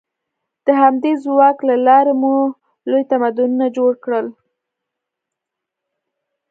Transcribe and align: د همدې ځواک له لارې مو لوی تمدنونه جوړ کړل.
د 0.65 0.67
همدې 0.81 1.13
ځواک 1.23 1.57
له 1.69 1.75
لارې 1.87 2.13
مو 2.21 2.33
لوی 2.89 3.03
تمدنونه 3.11 3.65
جوړ 3.77 3.91
کړل. 4.03 4.27